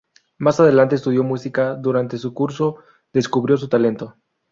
[0.39, 2.77] Más adelante estudió música, durante su curso
[3.13, 4.15] descubrió su talento.